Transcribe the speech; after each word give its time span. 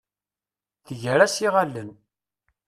Tger-as 0.87 1.35
iɣallen. 1.45 1.89